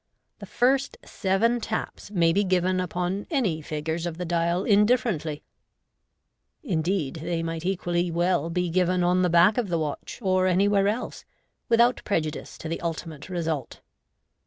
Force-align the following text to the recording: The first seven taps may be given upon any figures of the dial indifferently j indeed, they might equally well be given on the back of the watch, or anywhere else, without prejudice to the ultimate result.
The 0.39 0.47
first 0.47 0.97
seven 1.05 1.59
taps 1.61 2.09
may 2.09 2.33
be 2.33 2.43
given 2.43 2.79
upon 2.79 3.27
any 3.29 3.61
figures 3.61 4.07
of 4.07 4.17
the 4.17 4.25
dial 4.25 4.63
indifferently 4.63 5.43
j 6.63 6.71
indeed, 6.73 7.17
they 7.17 7.43
might 7.43 7.67
equally 7.67 8.09
well 8.09 8.49
be 8.49 8.71
given 8.71 9.03
on 9.03 9.21
the 9.21 9.29
back 9.29 9.59
of 9.59 9.67
the 9.69 9.77
watch, 9.77 10.17
or 10.23 10.47
anywhere 10.47 10.87
else, 10.87 11.23
without 11.69 12.01
prejudice 12.03 12.57
to 12.57 12.67
the 12.67 12.81
ultimate 12.81 13.29
result. 13.29 13.81